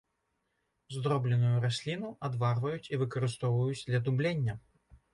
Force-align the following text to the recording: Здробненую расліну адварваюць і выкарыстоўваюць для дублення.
Здробненую 0.95 1.59
расліну 1.67 2.09
адварваюць 2.31 2.91
і 2.93 3.03
выкарыстоўваюць 3.05 3.81
для 3.89 3.99
дублення. 4.09 4.61